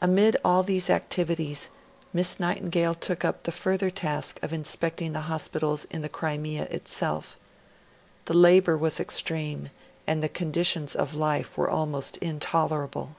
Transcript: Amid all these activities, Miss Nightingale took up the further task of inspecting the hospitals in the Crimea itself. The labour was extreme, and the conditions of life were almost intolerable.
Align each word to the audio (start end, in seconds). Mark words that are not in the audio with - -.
Amid 0.00 0.38
all 0.42 0.62
these 0.62 0.88
activities, 0.88 1.68
Miss 2.14 2.40
Nightingale 2.40 2.94
took 2.94 3.22
up 3.22 3.42
the 3.42 3.52
further 3.52 3.90
task 3.90 4.38
of 4.42 4.50
inspecting 4.50 5.12
the 5.12 5.28
hospitals 5.28 5.84
in 5.90 6.00
the 6.00 6.08
Crimea 6.08 6.62
itself. 6.70 7.36
The 8.24 8.32
labour 8.34 8.78
was 8.78 8.98
extreme, 8.98 9.68
and 10.06 10.22
the 10.22 10.30
conditions 10.30 10.94
of 10.96 11.14
life 11.14 11.58
were 11.58 11.68
almost 11.68 12.16
intolerable. 12.16 13.16